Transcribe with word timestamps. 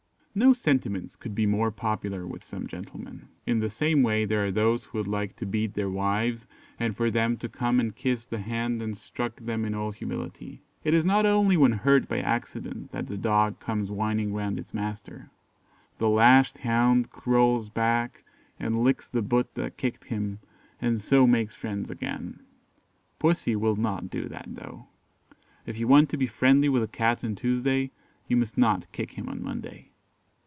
No 0.33 0.53
sentiments 0.53 1.17
could 1.17 1.35
be 1.35 1.45
more 1.45 1.71
popular 1.71 2.25
with 2.25 2.41
some 2.45 2.65
gentlemen. 2.65 3.27
In 3.45 3.59
the 3.59 3.69
same 3.69 4.01
way 4.01 4.23
there 4.23 4.45
are 4.45 4.49
those 4.51 4.85
who 4.85 4.97
would 4.97 5.07
like 5.09 5.35
to 5.35 5.45
beat 5.45 5.73
their 5.73 5.89
wives, 5.89 6.47
and 6.79 6.95
for 6.95 7.11
them 7.11 7.35
to 7.39 7.49
come 7.49 7.81
and 7.81 7.93
kiss 7.93 8.23
the 8.23 8.39
hand 8.39 8.79
that 8.79 8.95
struck 8.95 9.41
them 9.41 9.65
in 9.65 9.75
all 9.75 9.91
humility. 9.91 10.61
It 10.85 10.93
is 10.93 11.03
not 11.03 11.25
only 11.25 11.57
when 11.57 11.73
hurt 11.73 12.07
by 12.07 12.19
accident 12.19 12.93
that 12.93 13.07
the 13.07 13.17
dog 13.17 13.59
comes 13.59 13.91
whining 13.91 14.33
round 14.33 14.57
its 14.57 14.73
master. 14.73 15.31
The 15.97 16.07
lashed 16.07 16.59
hound 16.59 17.09
crawls 17.09 17.67
back 17.67 18.23
and 18.57 18.85
licks 18.85 19.09
the 19.09 19.21
boot 19.21 19.53
that 19.55 19.75
kicked 19.75 20.05
him, 20.05 20.39
and 20.81 21.01
so 21.01 21.27
makes 21.27 21.55
friends 21.55 21.89
again. 21.89 22.39
Pussy 23.19 23.57
will 23.57 23.75
not 23.75 24.09
do 24.09 24.29
that 24.29 24.45
though. 24.47 24.85
If 25.65 25.77
you 25.77 25.89
want 25.89 26.09
to 26.11 26.15
be 26.15 26.25
friendly 26.25 26.69
with 26.69 26.83
a 26.83 26.87
cat 26.87 27.21
on 27.21 27.35
Tuesday, 27.35 27.91
you 28.29 28.37
must 28.37 28.57
not 28.57 28.89
kick 28.93 29.11
him 29.11 29.27
on 29.27 29.43
Monday. 29.43 29.89